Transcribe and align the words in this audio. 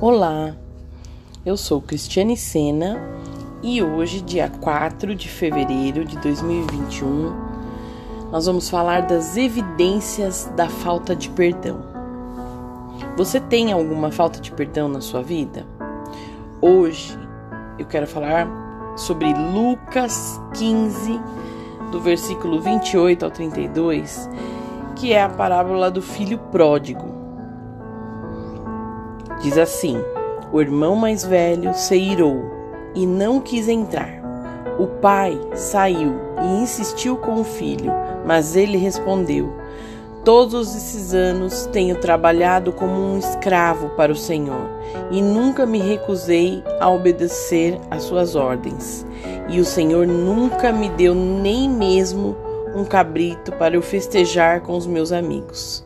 Olá, 0.00 0.56
eu 1.44 1.56
sou 1.56 1.82
Cristiane 1.82 2.36
Sena 2.36 2.98
e 3.62 3.82
hoje, 3.82 4.22
dia 4.22 4.48
4 4.48 5.14
de 5.14 5.28
fevereiro 5.28 6.04
de 6.04 6.16
2021, 6.18 7.32
nós 8.32 8.46
vamos 8.46 8.70
falar 8.70 9.02
das 9.02 9.36
evidências 9.36 10.50
da 10.56 10.68
falta 10.68 11.14
de 11.14 11.28
perdão. 11.28 11.80
Você 13.16 13.38
tem 13.38 13.72
alguma 13.72 14.10
falta 14.10 14.40
de 14.40 14.50
perdão 14.52 14.88
na 14.88 15.02
sua 15.02 15.22
vida? 15.22 15.66
Hoje 16.62 17.18
eu 17.78 17.84
quero 17.84 18.06
falar 18.06 18.48
sobre 18.96 19.34
Lucas 19.34 20.40
15, 20.54 21.20
do 21.90 22.00
versículo 22.00 22.60
28 22.60 23.24
ao 23.24 23.30
32, 23.30 24.30
que 24.96 25.12
é 25.12 25.22
a 25.22 25.28
parábola 25.28 25.90
do 25.90 26.00
filho 26.00 26.38
pródigo. 26.38 27.19
Diz 29.40 29.56
assim: 29.56 29.98
O 30.52 30.60
irmão 30.60 30.94
mais 30.94 31.24
velho 31.24 31.74
se 31.74 31.96
irou 31.96 32.42
e 32.94 33.06
não 33.06 33.40
quis 33.40 33.68
entrar. 33.68 34.20
O 34.78 34.86
pai 34.86 35.38
saiu 35.54 36.14
e 36.42 36.62
insistiu 36.62 37.16
com 37.16 37.40
o 37.40 37.44
filho, 37.44 37.92
mas 38.26 38.56
ele 38.56 38.76
respondeu: 38.76 39.52
Todos 40.24 40.76
esses 40.76 41.14
anos 41.14 41.66
tenho 41.72 41.96
trabalhado 41.96 42.72
como 42.72 42.92
um 42.92 43.18
escravo 43.18 43.88
para 43.90 44.12
o 44.12 44.16
Senhor 44.16 44.68
e 45.10 45.22
nunca 45.22 45.64
me 45.64 45.78
recusei 45.78 46.62
a 46.78 46.90
obedecer 46.90 47.80
às 47.90 48.02
suas 48.02 48.34
ordens. 48.34 49.06
E 49.48 49.58
o 49.60 49.64
Senhor 49.64 50.06
nunca 50.06 50.72
me 50.72 50.90
deu 50.90 51.14
nem 51.14 51.68
mesmo 51.68 52.36
um 52.74 52.84
cabrito 52.84 53.52
para 53.52 53.74
eu 53.74 53.82
festejar 53.82 54.60
com 54.60 54.76
os 54.76 54.86
meus 54.86 55.10
amigos. 55.10 55.84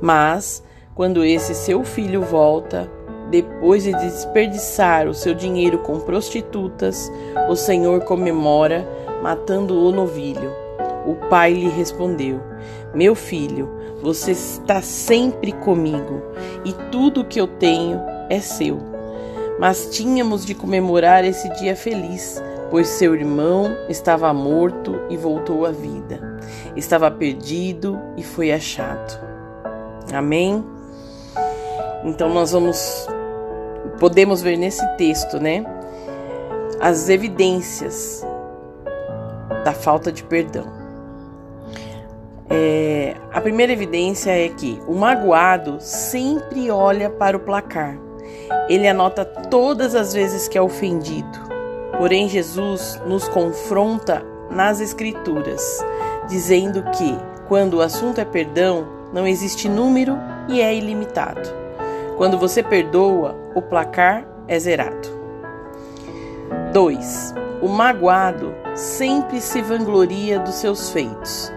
Mas 0.00 0.62
quando 0.96 1.22
esse 1.22 1.54
seu 1.54 1.84
filho 1.84 2.22
volta, 2.22 2.90
depois 3.30 3.84
de 3.84 3.92
desperdiçar 3.92 5.06
o 5.06 5.12
seu 5.12 5.34
dinheiro 5.34 5.80
com 5.80 6.00
prostitutas, 6.00 7.12
o 7.50 7.54
Senhor 7.54 8.00
comemora 8.04 8.88
matando 9.22 9.78
o 9.78 9.92
novilho. 9.92 10.50
O 11.06 11.14
pai 11.28 11.52
lhe 11.52 11.68
respondeu: 11.68 12.40
Meu 12.94 13.14
filho, 13.14 13.68
você 14.00 14.30
está 14.30 14.80
sempre 14.80 15.52
comigo 15.52 16.22
e 16.64 16.72
tudo 16.90 17.26
que 17.26 17.38
eu 17.38 17.46
tenho 17.46 18.00
é 18.30 18.40
seu. 18.40 18.78
Mas 19.60 19.90
tínhamos 19.90 20.46
de 20.46 20.54
comemorar 20.54 21.26
esse 21.26 21.48
dia 21.56 21.76
feliz, 21.76 22.42
pois 22.70 22.88
seu 22.88 23.14
irmão 23.14 23.76
estava 23.90 24.32
morto 24.32 24.98
e 25.10 25.16
voltou 25.16 25.66
à 25.66 25.70
vida. 25.70 26.40
Estava 26.74 27.10
perdido 27.10 28.00
e 28.16 28.22
foi 28.22 28.50
achado. 28.50 29.20
Amém? 30.12 30.75
Então 32.06 32.32
nós 32.32 32.52
vamos 32.52 33.08
podemos 33.98 34.40
ver 34.40 34.56
nesse 34.56 34.86
texto, 34.96 35.40
né, 35.40 35.64
as 36.80 37.08
evidências 37.08 38.24
da 39.64 39.72
falta 39.72 40.12
de 40.12 40.22
perdão. 40.22 40.64
É, 42.48 43.16
a 43.32 43.40
primeira 43.40 43.72
evidência 43.72 44.30
é 44.30 44.48
que 44.48 44.80
o 44.86 44.94
magoado 44.94 45.78
sempre 45.80 46.70
olha 46.70 47.10
para 47.10 47.36
o 47.36 47.40
placar. 47.40 47.98
Ele 48.68 48.86
anota 48.86 49.24
todas 49.24 49.96
as 49.96 50.12
vezes 50.12 50.46
que 50.46 50.56
é 50.56 50.62
ofendido. 50.62 51.46
Porém, 51.98 52.28
Jesus 52.28 53.00
nos 53.06 53.26
confronta 53.28 54.24
nas 54.50 54.80
Escrituras, 54.80 55.84
dizendo 56.28 56.84
que, 56.92 57.18
quando 57.48 57.74
o 57.74 57.80
assunto 57.80 58.20
é 58.20 58.24
perdão, 58.24 58.86
não 59.12 59.26
existe 59.26 59.68
número 59.68 60.16
e 60.48 60.60
é 60.60 60.72
ilimitado. 60.72 61.65
Quando 62.16 62.38
você 62.38 62.62
perdoa, 62.62 63.36
o 63.54 63.60
placar 63.60 64.26
é 64.48 64.58
zerado. 64.58 65.06
2. 66.72 67.34
O 67.60 67.68
magoado 67.68 68.54
sempre 68.74 69.38
se 69.38 69.60
vangloria 69.60 70.38
dos 70.38 70.54
seus 70.54 70.90
feitos. 70.90 71.52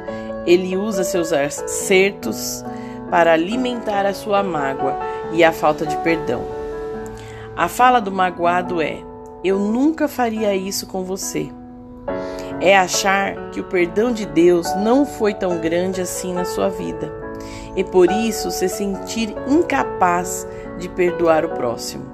Ele 0.45 0.75
usa 0.75 1.06
seus 1.06 1.31
acertos 1.31 2.66
para 3.09 3.31
alimentar 3.31 4.06
a 4.06 4.13
sua 4.13 4.44
mágoa 4.44 4.97
e 5.31 5.45
a 5.45 5.53
falta 5.53 5.85
de 5.85 5.95
perdão. 5.97 6.44
A 7.55 7.69
fala 7.69 8.01
do 8.01 8.11
magoado 8.11 8.81
é: 8.81 8.97
Eu 9.41 9.59
nunca 9.59 10.09
faria 10.09 10.53
isso 10.53 10.88
com 10.88 11.03
você. 11.03 11.50
É 12.59 12.78
achar 12.78 13.50
que 13.51 13.61
o 13.61 13.66
perdão 13.66 14.11
de 14.11 14.25
Deus 14.25 14.75
não 14.75 15.05
foi 15.05 15.34
tão 15.34 15.57
grande 15.59 16.01
assim 16.01 16.34
na 16.34 16.44
sua 16.44 16.67
vida 16.67 17.19
e 17.79 17.84
por 17.85 18.12
isso 18.12 18.51
se 18.51 18.67
sentir 18.67 19.34
incapaz 19.47 20.45
de 20.78 20.90
perdoar 20.90 21.45
o 21.45 21.50
próximo. 21.51 22.07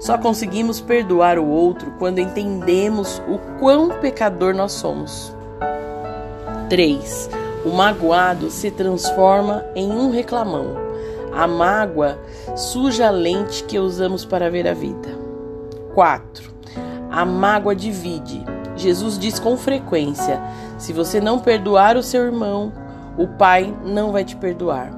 Só 0.00 0.16
conseguimos 0.16 0.80
perdoar 0.80 1.38
o 1.38 1.46
outro 1.46 1.92
quando 1.98 2.20
entendemos 2.20 3.22
o 3.28 3.38
quão 3.58 3.90
pecador 4.00 4.54
nós 4.54 4.72
somos. 4.72 5.30
3. 6.70 7.28
O 7.66 7.68
magoado 7.68 8.48
se 8.48 8.70
transforma 8.70 9.62
em 9.74 9.90
um 9.90 10.10
reclamão. 10.10 10.74
A 11.34 11.46
mágoa 11.46 12.18
suja 12.56 13.08
a 13.08 13.10
lente 13.10 13.62
que 13.64 13.78
usamos 13.78 14.24
para 14.24 14.50
ver 14.50 14.66
a 14.66 14.72
vida. 14.72 15.10
4. 15.92 16.50
A 17.10 17.26
mágoa 17.26 17.76
divide. 17.76 18.42
Jesus 18.74 19.18
diz 19.18 19.38
com 19.38 19.54
frequência: 19.54 20.40
se 20.78 20.94
você 20.94 21.20
não 21.20 21.40
perdoar 21.40 21.94
o 21.94 22.02
seu 22.02 22.24
irmão, 22.24 22.72
o 23.16 23.26
Pai 23.28 23.74
não 23.84 24.12
vai 24.12 24.24
te 24.24 24.36
perdoar. 24.36 24.90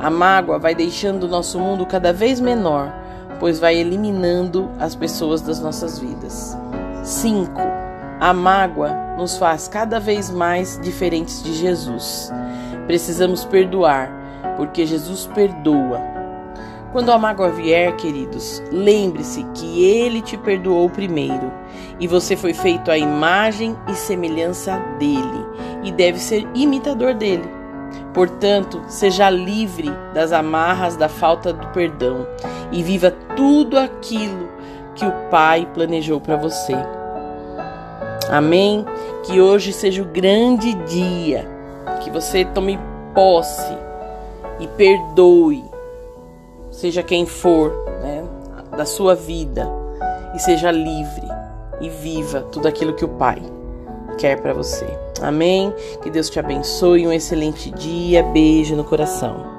A 0.00 0.10
mágoa 0.10 0.58
vai 0.58 0.74
deixando 0.74 1.24
o 1.24 1.28
nosso 1.28 1.58
mundo 1.58 1.84
cada 1.86 2.12
vez 2.12 2.40
menor, 2.40 2.92
pois 3.38 3.58
vai 3.58 3.76
eliminando 3.76 4.70
as 4.78 4.94
pessoas 4.94 5.40
das 5.40 5.60
nossas 5.60 5.98
vidas. 5.98 6.56
5. 7.02 7.50
A 8.20 8.32
mágoa 8.32 8.90
nos 9.16 9.36
faz 9.36 9.68
cada 9.68 10.00
vez 10.00 10.30
mais 10.30 10.78
diferentes 10.80 11.42
de 11.42 11.54
Jesus. 11.54 12.32
Precisamos 12.86 13.44
perdoar, 13.44 14.10
porque 14.56 14.86
Jesus 14.86 15.26
perdoa. 15.34 16.00
Quando 16.92 17.12
a 17.12 17.18
mágoa 17.18 17.50
vier, 17.50 17.94
queridos, 17.96 18.62
lembre-se 18.72 19.44
que 19.54 19.84
ele 19.84 20.22
te 20.22 20.38
perdoou 20.38 20.88
primeiro 20.88 21.52
e 22.00 22.06
você 22.06 22.34
foi 22.34 22.54
feito 22.54 22.90
à 22.90 22.96
imagem 22.96 23.76
e 23.88 23.94
semelhança 23.94 24.78
dele 24.98 25.46
e 25.84 25.92
deve 25.92 26.18
ser 26.18 26.48
imitador 26.54 27.12
dele. 27.12 27.57
Portanto, 28.18 28.82
seja 28.88 29.30
livre 29.30 29.92
das 30.12 30.32
amarras 30.32 30.96
da 30.96 31.08
falta 31.08 31.52
do 31.52 31.68
perdão 31.68 32.26
e 32.72 32.82
viva 32.82 33.12
tudo 33.36 33.78
aquilo 33.78 34.48
que 34.96 35.06
o 35.06 35.12
Pai 35.30 35.68
planejou 35.72 36.20
para 36.20 36.34
você. 36.34 36.74
Amém? 38.28 38.84
Que 39.22 39.40
hoje 39.40 39.72
seja 39.72 40.02
o 40.02 40.06
grande 40.06 40.74
dia, 40.74 41.46
que 42.02 42.10
você 42.10 42.44
tome 42.44 42.76
posse 43.14 43.78
e 44.58 44.66
perdoe, 44.66 45.64
seja 46.72 47.04
quem 47.04 47.24
for, 47.24 47.70
né, 48.02 48.24
da 48.76 48.84
sua 48.84 49.14
vida, 49.14 49.70
e 50.34 50.40
seja 50.40 50.72
livre 50.72 51.28
e 51.80 51.88
viva 51.88 52.40
tudo 52.50 52.66
aquilo 52.66 52.94
que 52.94 53.04
o 53.04 53.10
Pai 53.10 53.40
quer 54.18 54.40
para 54.40 54.52
você. 54.52 54.86
Amém? 55.22 55.72
Que 56.02 56.10
Deus 56.10 56.28
te 56.28 56.38
abençoe. 56.38 57.06
Um 57.06 57.12
excelente 57.12 57.70
dia. 57.70 58.22
Beijo 58.22 58.76
no 58.76 58.84
coração. 58.84 59.57